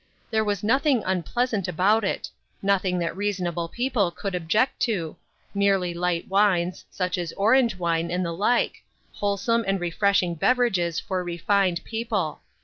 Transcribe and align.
There 0.31 0.43
was 0.43 0.63
nothing 0.63 1.03
unpleasant 1.05 1.67
about 1.67 2.03
it; 2.03 2.27
nothing 2.63 2.97
that 2.97 3.15
reasonable 3.15 3.67
people 3.67 4.09
could 4.09 4.33
object 4.33 4.79
to; 4.79 5.15
merely 5.53 5.93
light 5.93 6.27
wines, 6.27 6.83
such 6.89 7.19
as 7.19 7.33
orange 7.33 7.75
wine 7.77 8.09
and 8.09 8.25
the 8.25 8.33
like— 8.33 8.83
whole 9.19 9.37
some 9.37 9.63
and 9.67 9.79
refreshing 9.79 10.33
beverages 10.33 10.99
for 10.99 11.23
refined 11.23 11.83
people. 11.83 12.39